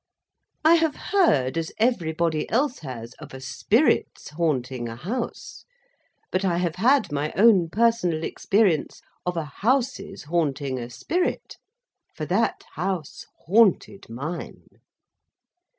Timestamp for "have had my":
6.57-7.31